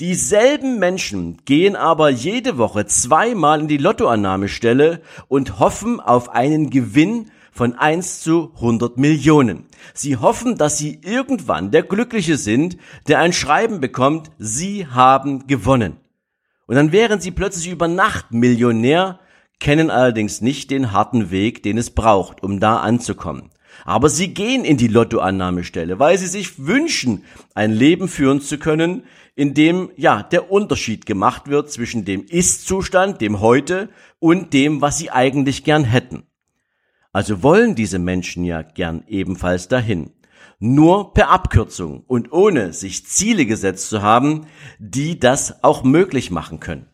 Dieselben 0.00 0.78
Menschen 0.78 1.38
gehen 1.44 1.76
aber 1.76 2.08
jede 2.08 2.58
Woche 2.58 2.86
zweimal 2.86 3.60
in 3.60 3.68
die 3.68 3.76
Lottoannahmestelle 3.76 5.00
und 5.28 5.58
hoffen 5.58 6.00
auf 6.00 6.28
einen 6.28 6.70
Gewinn 6.70 7.30
von 7.54 7.76
1 7.76 8.20
zu 8.20 8.50
100 8.56 8.98
Millionen. 8.98 9.66
Sie 9.94 10.16
hoffen, 10.16 10.58
dass 10.58 10.76
sie 10.76 11.00
irgendwann 11.02 11.70
der 11.70 11.84
Glückliche 11.84 12.36
sind, 12.36 12.76
der 13.06 13.20
ein 13.20 13.32
Schreiben 13.32 13.80
bekommt, 13.80 14.32
sie 14.38 14.88
haben 14.88 15.46
gewonnen. 15.46 15.96
Und 16.66 16.74
dann 16.74 16.90
wären 16.90 17.20
sie 17.20 17.30
plötzlich 17.30 17.68
über 17.68 17.86
Nacht 17.86 18.32
Millionär, 18.32 19.20
kennen 19.60 19.90
allerdings 19.90 20.40
nicht 20.40 20.72
den 20.72 20.90
harten 20.90 21.30
Weg, 21.30 21.62
den 21.62 21.78
es 21.78 21.90
braucht, 21.90 22.42
um 22.42 22.58
da 22.58 22.78
anzukommen. 22.78 23.50
Aber 23.84 24.08
sie 24.08 24.34
gehen 24.34 24.64
in 24.64 24.76
die 24.76 24.88
Lottoannahmestelle, 24.88 25.98
weil 26.00 26.18
sie 26.18 26.26
sich 26.26 26.66
wünschen, 26.66 27.24
ein 27.54 27.72
Leben 27.72 28.08
führen 28.08 28.40
zu 28.40 28.58
können, 28.58 29.04
in 29.36 29.54
dem 29.54 29.90
ja 29.96 30.22
der 30.22 30.50
Unterschied 30.50 31.06
gemacht 31.06 31.48
wird 31.48 31.70
zwischen 31.70 32.04
dem 32.04 32.24
Ist-Zustand, 32.24 33.20
dem 33.20 33.40
Heute 33.40 33.90
und 34.18 34.52
dem, 34.52 34.80
was 34.80 34.98
sie 34.98 35.10
eigentlich 35.10 35.62
gern 35.62 35.84
hätten. 35.84 36.24
Also 37.14 37.44
wollen 37.44 37.76
diese 37.76 38.00
Menschen 38.00 38.44
ja 38.44 38.62
gern 38.62 39.04
ebenfalls 39.06 39.68
dahin. 39.68 40.10
Nur 40.58 41.14
per 41.14 41.30
Abkürzung 41.30 42.02
und 42.08 42.32
ohne 42.32 42.72
sich 42.72 43.06
Ziele 43.06 43.46
gesetzt 43.46 43.88
zu 43.88 44.02
haben, 44.02 44.46
die 44.80 45.20
das 45.20 45.62
auch 45.62 45.84
möglich 45.84 46.32
machen 46.32 46.58
können. 46.58 46.86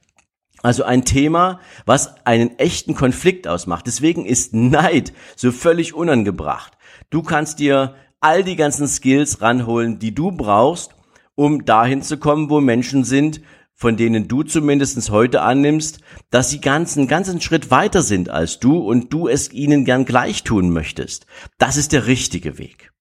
Also 0.62 0.84
ein 0.84 1.06
Thema, 1.06 1.58
was 1.86 2.26
einen 2.26 2.58
echten 2.58 2.94
Konflikt 2.94 3.48
ausmacht. 3.48 3.86
Deswegen 3.86 4.26
ist 4.26 4.52
Neid 4.52 5.14
so 5.36 5.52
völlig 5.52 5.94
unangebracht. 5.94 6.76
Du 7.08 7.22
kannst 7.22 7.58
dir 7.58 7.94
all 8.20 8.44
die 8.44 8.56
ganzen 8.56 8.88
Skills 8.88 9.40
ranholen, 9.40 9.98
die 9.98 10.14
du 10.14 10.32
brauchst, 10.32 10.94
um 11.34 11.64
dahin 11.64 12.02
zu 12.02 12.18
kommen, 12.18 12.50
wo 12.50 12.60
Menschen 12.60 13.04
sind, 13.04 13.40
von 13.80 13.96
denen 13.96 14.28
du 14.28 14.42
zumindest 14.42 15.10
heute 15.10 15.40
annimmst, 15.40 16.00
dass 16.30 16.50
sie 16.50 16.60
ganz, 16.60 16.98
einen 16.98 17.08
ganzen 17.08 17.40
Schritt 17.40 17.70
weiter 17.70 18.02
sind 18.02 18.28
als 18.28 18.60
du 18.60 18.76
und 18.76 19.10
du 19.10 19.26
es 19.26 19.50
ihnen 19.54 19.86
gern 19.86 20.04
gleich 20.04 20.44
tun 20.44 20.68
möchtest. 20.68 21.24
Das 21.56 21.78
ist 21.78 21.92
der 21.92 22.06
richtige 22.06 22.58
Weg. 22.58 22.92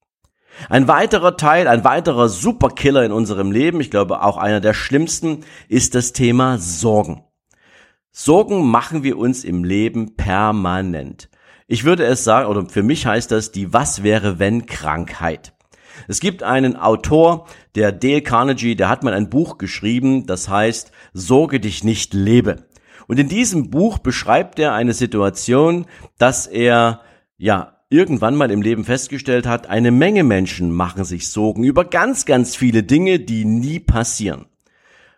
Ein 0.69 0.88
weiterer 0.88 1.36
Teil, 1.36 1.67
ein 1.67 1.83
weiterer 1.83 2.29
Superkiller 2.29 3.03
in 3.03 3.12
unserem 3.12 3.51
Leben, 3.51 3.81
ich 3.81 3.91
glaube 3.91 4.24
auch 4.24 4.38
einer 4.38 4.62
der 4.62 4.74
schlimmsten, 4.74 5.43
ist 5.67 5.95
das 5.95 6.13
Thema 6.13 6.57
Sorgen. 6.57 7.25
Sorgen 8.13 8.65
machen 8.65 9.03
wir 9.03 9.17
uns 9.17 9.43
im 9.43 9.65
Leben 9.65 10.15
permanent. 10.15 11.29
Ich 11.67 11.83
würde 11.83 12.05
es 12.05 12.24
sagen, 12.24 12.48
oder 12.48 12.69
für 12.69 12.83
mich 12.83 13.05
heißt 13.05 13.31
das 13.31 13.51
die 13.51 13.74
Was 13.74 14.01
wäre 14.01 14.39
wenn 14.39 14.65
Krankheit. 14.65 15.53
Es 16.08 16.20
gibt 16.20 16.44
einen 16.44 16.75
Autor, 16.75 17.48
der 17.75 17.91
Dale 17.91 18.22
Carnegie, 18.22 18.75
der 18.75 18.89
hat 18.89 19.03
mal 19.03 19.13
ein 19.13 19.29
Buch 19.29 19.58
geschrieben, 19.58 20.25
das 20.25 20.50
heißt 20.50 20.91
Sorge 21.13 21.60
dich 21.60 21.84
nicht 21.84 22.13
lebe. 22.13 22.65
Und 23.08 23.20
in 23.20 23.27
diesem 23.27 23.70
Buch 23.70 23.98
beschreibt 23.98 24.60
er 24.60 24.74
eine 24.74 24.94
Situation, 24.94 25.86
dass 26.18 26.46
er 26.46 27.01
ja 27.38 27.79
irgendwann 27.89 28.36
mal 28.36 28.51
im 28.51 28.62
Leben 28.62 28.84
festgestellt 28.86 29.48
hat, 29.48 29.68
eine 29.68 29.91
Menge 29.91 30.24
Menschen 30.24 30.72
machen 30.72 31.03
sich 31.03 31.29
Sorgen 31.29 31.63
über 31.63 31.86
ganz, 31.86 32.25
ganz 32.25 32.56
viele 32.56 32.84
Dinge, 32.84 33.20
die 33.20 33.46
nie 33.46 33.79
passieren. 33.79 34.46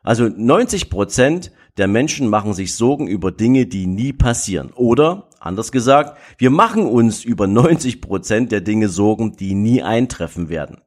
Also 0.03 0.29
90 0.29 0.89
Prozent 0.89 1.51
der 1.77 1.87
Menschen 1.87 2.27
machen 2.27 2.53
sich 2.53 2.75
Sorgen 2.75 3.07
über 3.07 3.31
Dinge, 3.31 3.65
die 3.65 3.87
nie 3.87 4.13
passieren. 4.13 4.71
Oder, 4.73 5.29
anders 5.41 5.71
gesagt, 5.71 6.17
wir 6.37 6.49
machen 6.49 6.85
uns 6.85 7.25
über 7.25 7.47
90 7.47 8.01
Prozent 8.01 8.51
der 8.51 8.61
Dinge 8.61 8.87
Sorgen, 8.87 9.35
die 9.35 9.55
nie 9.55 9.81
eintreffen 9.81 10.49
werden. 10.49 10.77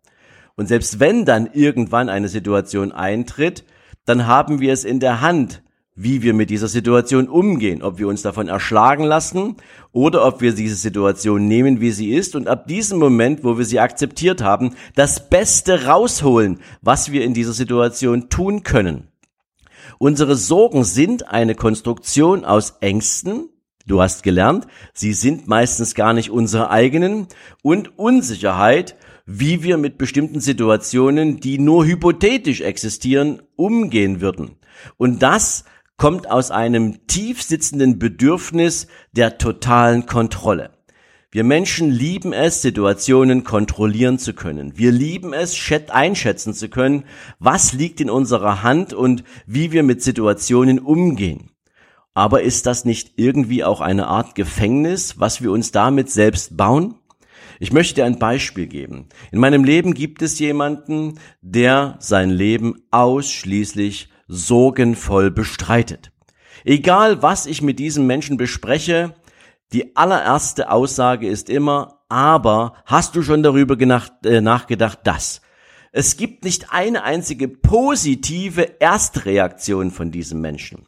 Und 0.56 0.68
selbst 0.68 1.00
wenn 1.00 1.24
dann 1.24 1.50
irgendwann 1.52 2.08
eine 2.08 2.28
Situation 2.28 2.92
eintritt, 2.92 3.64
dann 4.04 4.26
haben 4.26 4.60
wir 4.60 4.72
es 4.72 4.84
in 4.84 5.00
der 5.00 5.20
Hand, 5.20 5.62
wie 5.96 6.22
wir 6.22 6.34
mit 6.34 6.50
dieser 6.50 6.68
Situation 6.68 7.28
umgehen, 7.28 7.82
ob 7.82 7.98
wir 7.98 8.08
uns 8.08 8.22
davon 8.22 8.48
erschlagen 8.48 9.04
lassen 9.04 9.56
oder 9.92 10.26
ob 10.26 10.40
wir 10.40 10.52
diese 10.52 10.74
Situation 10.74 11.46
nehmen, 11.46 11.80
wie 11.80 11.92
sie 11.92 12.12
ist 12.12 12.34
und 12.34 12.48
ab 12.48 12.66
diesem 12.66 12.98
Moment, 12.98 13.44
wo 13.44 13.58
wir 13.58 13.64
sie 13.64 13.78
akzeptiert 13.78 14.42
haben, 14.42 14.74
das 14.96 15.28
Beste 15.28 15.86
rausholen, 15.86 16.58
was 16.82 17.12
wir 17.12 17.24
in 17.24 17.34
dieser 17.34 17.52
Situation 17.52 18.28
tun 18.28 18.64
können. 18.64 19.08
Unsere 19.98 20.34
Sorgen 20.34 20.82
sind 20.82 21.28
eine 21.28 21.54
Konstruktion 21.54 22.44
aus 22.44 22.74
Ängsten, 22.80 23.48
du 23.86 24.00
hast 24.00 24.22
gelernt, 24.22 24.66
sie 24.92 25.12
sind 25.12 25.48
meistens 25.48 25.94
gar 25.94 26.12
nicht 26.12 26.30
unsere 26.30 26.70
eigenen, 26.70 27.26
und 27.62 27.98
Unsicherheit, 27.98 28.96
wie 29.26 29.62
wir 29.62 29.78
mit 29.78 29.98
bestimmten 29.98 30.40
Situationen, 30.40 31.40
die 31.40 31.58
nur 31.58 31.86
hypothetisch 31.86 32.60
existieren, 32.60 33.42
umgehen 33.56 34.20
würden. 34.20 34.56
Und 34.96 35.22
das 35.22 35.64
kommt 35.96 36.30
aus 36.30 36.50
einem 36.50 37.06
tief 37.06 37.42
sitzenden 37.42 37.98
Bedürfnis 37.98 38.86
der 39.12 39.38
totalen 39.38 40.06
Kontrolle. 40.06 40.70
Wir 41.30 41.42
Menschen 41.42 41.90
lieben 41.90 42.32
es, 42.32 42.62
Situationen 42.62 43.42
kontrollieren 43.42 44.20
zu 44.20 44.34
können. 44.34 44.78
Wir 44.78 44.92
lieben 44.92 45.32
es, 45.32 45.56
einschätzen 45.90 46.54
zu 46.54 46.68
können, 46.68 47.04
was 47.40 47.72
liegt 47.72 48.00
in 48.00 48.08
unserer 48.08 48.62
Hand 48.62 48.92
und 48.92 49.24
wie 49.44 49.72
wir 49.72 49.82
mit 49.82 50.00
Situationen 50.00 50.78
umgehen. 50.78 51.50
Aber 52.14 52.42
ist 52.42 52.66
das 52.66 52.84
nicht 52.84 53.14
irgendwie 53.16 53.64
auch 53.64 53.80
eine 53.80 54.06
Art 54.06 54.36
Gefängnis, 54.36 55.18
was 55.18 55.42
wir 55.42 55.50
uns 55.50 55.72
damit 55.72 56.10
selbst 56.10 56.56
bauen? 56.56 56.94
Ich 57.58 57.72
möchte 57.72 57.94
dir 57.94 58.04
ein 58.04 58.18
Beispiel 58.18 58.66
geben. 58.66 59.08
In 59.32 59.40
meinem 59.40 59.64
Leben 59.64 59.94
gibt 59.94 60.22
es 60.22 60.38
jemanden, 60.38 61.18
der 61.40 61.96
sein 61.98 62.30
Leben 62.30 62.82
ausschließlich 62.90 64.08
sorgenvoll 64.28 65.30
bestreitet. 65.30 66.12
Egal 66.64 67.22
was 67.22 67.46
ich 67.46 67.62
mit 67.62 67.78
diesem 67.78 68.06
Menschen 68.06 68.36
bespreche, 68.36 69.14
die 69.72 69.96
allererste 69.96 70.70
Aussage 70.70 71.28
ist 71.28 71.50
immer, 71.50 72.04
aber 72.08 72.74
hast 72.86 73.16
du 73.16 73.22
schon 73.22 73.42
darüber 73.42 73.76
äh, 74.24 74.40
nachgedacht, 74.40 75.00
dass? 75.04 75.40
Es 75.90 76.16
gibt 76.16 76.44
nicht 76.44 76.72
eine 76.72 77.04
einzige 77.04 77.48
positive 77.48 78.80
Erstreaktion 78.80 79.90
von 79.90 80.10
diesem 80.10 80.40
Menschen. 80.40 80.86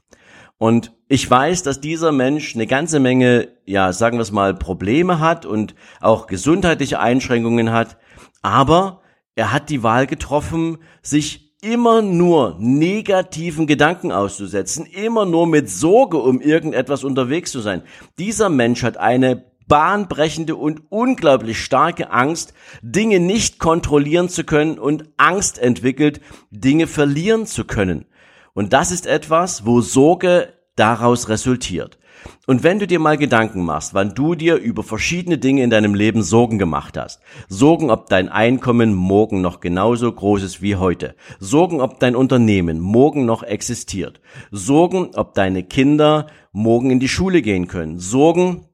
Und 0.59 0.96
ich 1.09 1.31
weiß, 1.31 1.63
dass 1.63 1.81
dieser 1.81 2.11
Mensch 2.11 2.55
eine 2.55 2.67
ganze 2.67 2.99
Menge, 2.99 3.49
ja, 3.65 3.93
sagen 3.93 4.19
wir 4.19 4.23
es 4.23 4.33
mal, 4.33 4.55
Probleme 4.55 5.21
hat 5.21 5.47
und 5.47 5.75
auch 6.01 6.27
gesundheitliche 6.27 6.99
Einschränkungen 6.99 7.71
hat. 7.71 7.97
Aber 8.43 9.03
er 9.37 9.53
hat 9.53 9.71
die 9.71 9.83
Wahl 9.83 10.07
getroffen, 10.07 10.79
sich 11.03 11.55
immer 11.63 12.03
nur 12.03 12.57
negativen 12.59 13.67
Gedanken 13.67 14.13
auszusetzen, 14.13 14.87
immer 14.87 15.27
nur 15.27 15.47
mit 15.47 15.71
Sorge 15.71 16.19
um 16.19 16.41
irgendetwas 16.41 17.05
unterwegs 17.05 17.53
zu 17.53 17.61
sein. 17.61 17.83
Dieser 18.19 18.49
Mensch 18.49 18.83
hat 18.83 18.97
eine 18.97 19.45
bahnbrechende 19.69 20.55
und 20.57 20.83
unglaublich 20.91 21.63
starke 21.63 22.11
Angst, 22.11 22.53
Dinge 22.83 23.21
nicht 23.21 23.59
kontrollieren 23.59 24.29
zu 24.29 24.45
können 24.45 24.79
und 24.79 25.09
Angst 25.17 25.59
entwickelt, 25.59 26.21
Dinge 26.51 26.87
verlieren 26.87 27.47
zu 27.47 27.65
können. 27.65 28.07
Und 28.55 28.73
das 28.73 28.91
ist 28.91 29.07
etwas, 29.07 29.67
wo 29.67 29.81
Sorge 29.81 30.56
daraus 30.77 31.29
resultiert. 31.29 31.99
Und 32.47 32.63
wenn 32.63 32.79
du 32.79 32.87
dir 32.87 32.99
mal 32.99 33.17
Gedanken 33.17 33.65
machst, 33.65 33.95
wann 33.95 34.15
du 34.15 34.35
dir 34.35 34.57
über 34.57 34.83
verschiedene 34.83 35.39
Dinge 35.39 35.63
in 35.63 35.71
deinem 35.71 35.95
Leben 35.95 36.23
Sorgen 36.23 36.59
gemacht 36.59 36.97
hast, 36.97 37.21
Sorgen, 37.49 37.91
ob 37.91 38.09
dein 38.09 38.29
Einkommen 38.29 38.95
morgen 38.95 39.41
noch 39.41 39.61
genauso 39.61 40.13
groß 40.13 40.43
ist 40.43 40.63
wie 40.63 40.77
heute, 40.77 41.15
Sorgen, 41.41 41.81
ob 41.81 42.01
dein 42.01 42.17
Unternehmen 42.17 42.81
morgen 42.81 43.25
noch 43.25 43.43
existiert, 43.43 44.21
Sorgen, 44.51 45.11
ob 45.15 45.35
deine 45.35 45.63
Kinder 45.65 46.29
morgen 46.53 46.91
in 46.91 47.01
die 47.01 47.09
Schule 47.09 47.43
gehen 47.43 47.69
können, 47.69 47.99
Sorgen, 47.99 48.67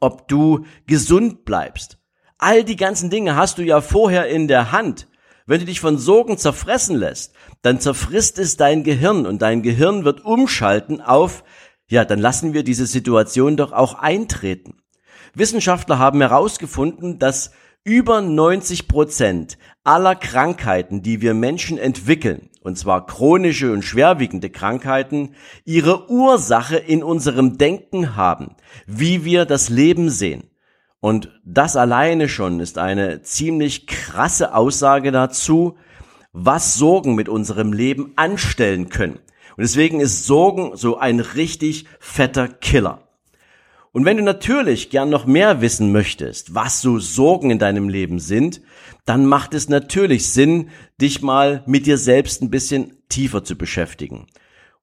ob 0.00 0.28
du 0.28 0.64
gesund 0.86 1.44
bleibst. 1.44 1.98
All 2.38 2.64
die 2.64 2.76
ganzen 2.76 3.08
Dinge 3.08 3.36
hast 3.36 3.58
du 3.58 3.62
ja 3.62 3.80
vorher 3.80 4.26
in 4.26 4.48
der 4.48 4.72
Hand. 4.72 5.06
Wenn 5.46 5.60
du 5.60 5.66
dich 5.66 5.80
von 5.80 5.98
Sorgen 5.98 6.38
zerfressen 6.38 6.96
lässt, 6.96 7.34
dann 7.62 7.80
zerfrisst 7.80 8.38
es 8.38 8.56
dein 8.56 8.84
Gehirn 8.84 9.26
und 9.26 9.42
dein 9.42 9.62
Gehirn 9.62 10.04
wird 10.04 10.24
umschalten 10.24 11.00
auf, 11.00 11.44
ja, 11.88 12.04
dann 12.04 12.20
lassen 12.20 12.54
wir 12.54 12.62
diese 12.62 12.86
Situation 12.86 13.56
doch 13.56 13.72
auch 13.72 13.94
eintreten. 13.94 14.82
Wissenschaftler 15.34 15.98
haben 15.98 16.20
herausgefunden, 16.20 17.18
dass 17.18 17.52
über 17.84 18.20
90 18.20 18.86
Prozent 18.86 19.58
aller 19.82 20.14
Krankheiten, 20.14 21.02
die 21.02 21.20
wir 21.20 21.34
Menschen 21.34 21.78
entwickeln, 21.78 22.48
und 22.60 22.78
zwar 22.78 23.06
chronische 23.06 23.72
und 23.72 23.82
schwerwiegende 23.82 24.50
Krankheiten, 24.50 25.34
ihre 25.64 26.08
Ursache 26.08 26.76
in 26.76 27.02
unserem 27.02 27.58
Denken 27.58 28.14
haben, 28.14 28.54
wie 28.86 29.24
wir 29.24 29.44
das 29.46 29.68
Leben 29.68 30.10
sehen. 30.10 30.51
Und 31.02 31.32
das 31.44 31.74
alleine 31.74 32.28
schon 32.28 32.60
ist 32.60 32.78
eine 32.78 33.22
ziemlich 33.22 33.88
krasse 33.88 34.54
Aussage 34.54 35.10
dazu, 35.10 35.76
was 36.32 36.76
Sorgen 36.76 37.16
mit 37.16 37.28
unserem 37.28 37.72
Leben 37.72 38.12
anstellen 38.14 38.88
können. 38.88 39.18
Und 39.56 39.62
deswegen 39.62 39.98
ist 39.98 40.26
Sorgen 40.26 40.76
so 40.76 40.98
ein 40.98 41.18
richtig 41.18 41.86
fetter 41.98 42.46
Killer. 42.46 43.08
Und 43.90 44.04
wenn 44.04 44.16
du 44.16 44.22
natürlich 44.22 44.90
gern 44.90 45.10
noch 45.10 45.26
mehr 45.26 45.60
wissen 45.60 45.90
möchtest, 45.90 46.54
was 46.54 46.80
so 46.80 47.00
Sorgen 47.00 47.50
in 47.50 47.58
deinem 47.58 47.88
Leben 47.88 48.20
sind, 48.20 48.60
dann 49.04 49.26
macht 49.26 49.54
es 49.54 49.68
natürlich 49.68 50.30
Sinn, 50.30 50.70
dich 51.00 51.20
mal 51.20 51.64
mit 51.66 51.86
dir 51.86 51.98
selbst 51.98 52.42
ein 52.42 52.50
bisschen 52.50 52.96
tiefer 53.08 53.42
zu 53.42 53.56
beschäftigen. 53.56 54.28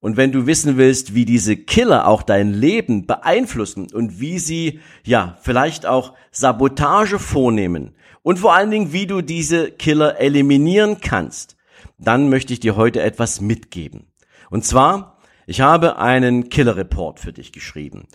Und 0.00 0.16
wenn 0.16 0.32
du 0.32 0.46
wissen 0.46 0.78
willst, 0.78 1.14
wie 1.14 1.26
diese 1.26 1.56
Killer 1.56 2.08
auch 2.08 2.22
dein 2.22 2.54
Leben 2.54 3.06
beeinflussen 3.06 3.88
und 3.92 4.18
wie 4.18 4.38
sie, 4.38 4.80
ja, 5.04 5.36
vielleicht 5.42 5.84
auch 5.84 6.14
Sabotage 6.30 7.18
vornehmen 7.18 7.94
und 8.22 8.38
vor 8.38 8.54
allen 8.54 8.70
Dingen, 8.70 8.92
wie 8.94 9.06
du 9.06 9.20
diese 9.20 9.70
Killer 9.70 10.18
eliminieren 10.18 11.00
kannst, 11.00 11.56
dann 11.98 12.30
möchte 12.30 12.54
ich 12.54 12.60
dir 12.60 12.76
heute 12.76 13.02
etwas 13.02 13.42
mitgeben. 13.42 14.06
Und 14.48 14.64
zwar, 14.64 15.18
ich 15.46 15.60
habe 15.60 15.98
einen 15.98 16.48
Killer 16.48 16.76
Report 16.76 17.20
für 17.20 17.32
dich 17.32 17.52
geschrieben. 17.52 18.08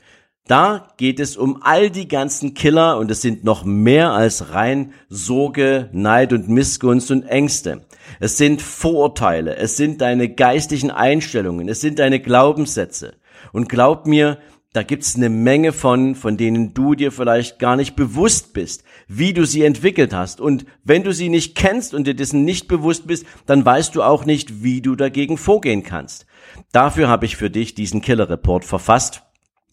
Da 0.48 0.90
geht 0.98 1.20
es 1.20 1.38
um 1.38 1.62
all 1.62 1.90
die 1.90 2.08
ganzen 2.08 2.54
Killer 2.54 2.98
und 2.98 3.10
es 3.10 3.22
sind 3.22 3.44
noch 3.44 3.64
mehr 3.64 4.12
als 4.12 4.54
rein 4.54 4.94
Sorge, 5.10 5.90
Neid 5.92 6.34
und 6.34 6.50
Missgunst 6.50 7.10
und 7.10 7.24
Ängste. 7.24 7.85
Es 8.20 8.38
sind 8.38 8.62
Vorurteile, 8.62 9.56
es 9.58 9.78
sind 9.78 10.02
deine 10.02 10.30
geistigen 10.30 10.92
Einstellungen, 10.92 11.68
es 11.70 11.82
sind 11.82 12.00
deine 12.00 12.20
Glaubenssätze. 12.20 13.16
Und 13.52 13.70
glaub 13.70 14.08
mir, 14.08 14.40
da 14.76 14.84
gibt's 14.84 15.16
eine 15.16 15.30
Menge 15.30 15.72
von, 15.72 16.16
von 16.16 16.36
denen 16.36 16.74
du 16.74 16.96
dir 16.96 17.14
vielleicht 17.14 17.60
gar 17.60 17.78
nicht 17.78 17.96
bewusst 17.96 18.52
bist, 18.52 18.84
wie 19.08 19.32
du 19.32 19.46
sie 19.46 19.64
entwickelt 19.64 20.14
hast. 20.14 20.42
Und 20.42 20.66
wenn 20.84 21.04
du 21.04 21.14
sie 21.14 21.30
nicht 21.30 21.56
kennst 21.56 21.94
und 21.94 22.08
dir 22.08 22.14
dessen 22.14 22.44
nicht 22.44 22.68
bewusst 22.68 23.08
bist, 23.08 23.26
dann 23.46 23.64
weißt 23.66 23.96
du 23.96 24.04
auch 24.04 24.26
nicht, 24.26 24.64
wie 24.64 24.82
du 24.82 24.98
dagegen 24.98 25.38
vorgehen 25.38 25.84
kannst. 25.84 26.26
Dafür 26.74 27.08
habe 27.08 27.26
ich 27.26 27.38
für 27.38 27.50
dich 27.50 27.74
diesen 27.74 28.02
Killer 28.02 28.30
Report 28.30 28.66
verfasst 28.66 29.24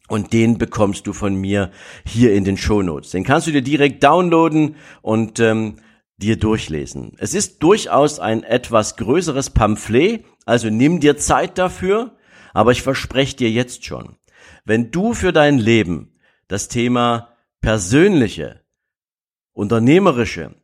und 0.06 0.32
den 0.32 0.56
bekommst 0.56 1.08
du 1.08 1.12
von 1.12 1.34
mir 1.34 1.72
hier 2.06 2.32
in 2.32 2.44
den 2.44 2.56
Show 2.56 2.82
Notes. 2.82 3.10
Den 3.10 3.24
kannst 3.24 3.48
du 3.48 3.50
dir 3.50 3.62
direkt 3.62 4.04
downloaden 4.04 4.76
und 5.00 5.40
ähm, 5.40 5.78
dir 6.16 6.36
durchlesen. 6.36 7.12
Es 7.18 7.34
ist 7.34 7.62
durchaus 7.62 8.20
ein 8.20 8.44
etwas 8.44 8.96
größeres 8.96 9.50
Pamphlet, 9.50 10.24
also 10.44 10.70
nimm 10.70 11.00
dir 11.00 11.16
Zeit 11.16 11.58
dafür, 11.58 12.16
aber 12.52 12.72
ich 12.72 12.82
verspreche 12.82 13.36
dir 13.36 13.50
jetzt 13.50 13.84
schon, 13.84 14.16
wenn 14.64 14.90
du 14.90 15.14
für 15.14 15.32
dein 15.32 15.58
Leben 15.58 16.14
das 16.48 16.68
Thema 16.68 17.30
persönliche, 17.60 18.60
unternehmerische, 19.52 20.54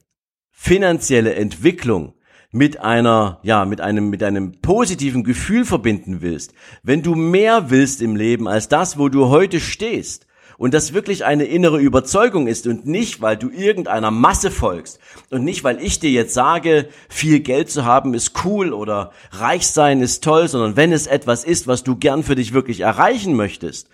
finanzielle 0.50 1.34
Entwicklung 1.34 2.14
mit 2.50 2.80
einer, 2.80 3.40
ja, 3.42 3.64
mit 3.64 3.80
einem, 3.80 4.10
mit 4.10 4.22
einem 4.22 4.60
positiven 4.60 5.22
Gefühl 5.22 5.64
verbinden 5.64 6.20
willst, 6.20 6.54
wenn 6.82 7.02
du 7.02 7.14
mehr 7.14 7.70
willst 7.70 8.00
im 8.02 8.16
Leben 8.16 8.48
als 8.48 8.68
das, 8.68 8.98
wo 8.98 9.08
du 9.08 9.28
heute 9.28 9.60
stehst, 9.60 10.26
und 10.58 10.74
das 10.74 10.92
wirklich 10.92 11.24
eine 11.24 11.44
innere 11.44 11.78
Überzeugung 11.78 12.48
ist 12.48 12.66
und 12.66 12.84
nicht, 12.84 13.22
weil 13.22 13.36
du 13.36 13.48
irgendeiner 13.48 14.10
Masse 14.10 14.50
folgst 14.50 14.98
und 15.30 15.44
nicht, 15.44 15.64
weil 15.64 15.80
ich 15.80 16.00
dir 16.00 16.10
jetzt 16.10 16.34
sage, 16.34 16.88
viel 17.08 17.40
Geld 17.40 17.70
zu 17.70 17.86
haben 17.86 18.12
ist 18.12 18.44
cool 18.44 18.72
oder 18.72 19.12
reich 19.30 19.68
sein 19.68 20.02
ist 20.02 20.22
toll, 20.22 20.48
sondern 20.48 20.76
wenn 20.76 20.92
es 20.92 21.06
etwas 21.06 21.44
ist, 21.44 21.66
was 21.68 21.84
du 21.84 21.96
gern 21.96 22.24
für 22.24 22.34
dich 22.34 22.52
wirklich 22.52 22.80
erreichen 22.80 23.34
möchtest, 23.34 23.88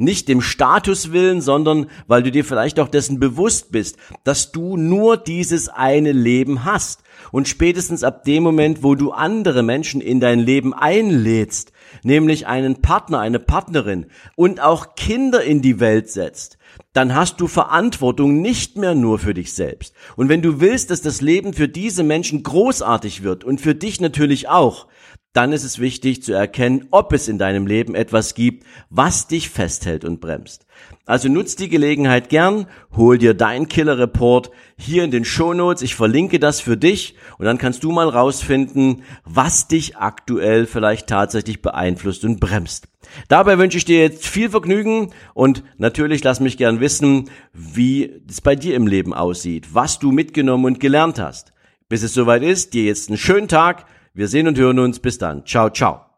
nicht 0.00 0.28
dem 0.28 0.40
Status 0.40 1.12
willen, 1.12 1.40
sondern 1.40 1.86
weil 2.06 2.22
du 2.22 2.30
dir 2.30 2.44
vielleicht 2.44 2.80
auch 2.80 2.88
dessen 2.88 3.20
bewusst 3.20 3.70
bist, 3.70 3.96
dass 4.24 4.50
du 4.50 4.76
nur 4.76 5.16
dieses 5.16 5.68
eine 5.68 6.12
Leben 6.12 6.64
hast. 6.64 7.02
Und 7.32 7.48
spätestens 7.48 8.02
ab 8.02 8.24
dem 8.24 8.42
Moment, 8.42 8.82
wo 8.82 8.94
du 8.94 9.12
andere 9.12 9.62
Menschen 9.62 10.00
in 10.00 10.20
dein 10.20 10.40
Leben 10.40 10.72
einlädst, 10.72 11.72
nämlich 12.02 12.46
einen 12.46 12.80
Partner, 12.80 13.20
eine 13.20 13.38
Partnerin 13.38 14.06
und 14.36 14.60
auch 14.60 14.94
Kinder 14.94 15.42
in 15.44 15.60
die 15.60 15.80
Welt 15.80 16.10
setzt, 16.10 16.56
dann 16.92 17.14
hast 17.14 17.40
du 17.40 17.46
Verantwortung 17.46 18.40
nicht 18.40 18.76
mehr 18.76 18.94
nur 18.94 19.18
für 19.18 19.34
dich 19.34 19.54
selbst. 19.54 19.94
Und 20.16 20.28
wenn 20.28 20.42
du 20.42 20.60
willst, 20.60 20.90
dass 20.90 21.02
das 21.02 21.20
Leben 21.20 21.52
für 21.52 21.68
diese 21.68 22.02
Menschen 22.02 22.42
großartig 22.42 23.22
wird 23.22 23.44
und 23.44 23.60
für 23.60 23.74
dich 23.74 24.00
natürlich 24.00 24.48
auch, 24.48 24.86
dann 25.32 25.52
ist 25.52 25.62
es 25.62 25.78
wichtig 25.78 26.22
zu 26.24 26.32
erkennen, 26.32 26.88
ob 26.90 27.12
es 27.12 27.28
in 27.28 27.38
deinem 27.38 27.66
Leben 27.66 27.94
etwas 27.94 28.34
gibt, 28.34 28.64
was 28.88 29.28
dich 29.28 29.48
festhält 29.48 30.04
und 30.04 30.20
bremst. 30.20 30.66
Also 31.06 31.28
nutz 31.28 31.54
die 31.54 31.68
Gelegenheit 31.68 32.28
gern, 32.28 32.66
hol 32.96 33.16
dir 33.16 33.34
dein 33.34 33.68
Killer 33.68 33.98
Report 33.98 34.50
hier 34.76 35.04
in 35.04 35.12
den 35.12 35.24
Show 35.24 35.54
Notes. 35.54 35.82
Ich 35.82 35.94
verlinke 35.94 36.40
das 36.40 36.60
für 36.60 36.76
dich 36.76 37.14
und 37.38 37.44
dann 37.44 37.58
kannst 37.58 37.84
du 37.84 37.92
mal 37.92 38.08
rausfinden, 38.08 39.04
was 39.24 39.68
dich 39.68 39.96
aktuell 39.96 40.66
vielleicht 40.66 41.06
tatsächlich 41.06 41.62
beeinflusst 41.62 42.24
und 42.24 42.40
bremst. 42.40 42.88
Dabei 43.28 43.58
wünsche 43.58 43.78
ich 43.78 43.84
dir 43.84 44.00
jetzt 44.00 44.26
viel 44.26 44.50
Vergnügen 44.50 45.12
und 45.34 45.62
natürlich 45.78 46.24
lass 46.24 46.40
mich 46.40 46.56
gern 46.56 46.80
wissen, 46.80 47.30
wie 47.52 48.22
es 48.28 48.40
bei 48.40 48.56
dir 48.56 48.74
im 48.74 48.86
Leben 48.86 49.14
aussieht, 49.14 49.68
was 49.72 49.98
du 49.98 50.12
mitgenommen 50.12 50.64
und 50.64 50.80
gelernt 50.80 51.18
hast. 51.18 51.52
Bis 51.88 52.02
es 52.02 52.14
soweit 52.14 52.42
ist, 52.42 52.74
dir 52.74 52.84
jetzt 52.84 53.08
einen 53.08 53.18
schönen 53.18 53.48
Tag 53.48 53.86
wir 54.14 54.28
sehen 54.28 54.48
und 54.48 54.58
hören 54.58 54.78
uns. 54.78 54.98
Bis 54.98 55.18
dann. 55.18 55.46
Ciao, 55.46 55.70
ciao. 55.70 56.09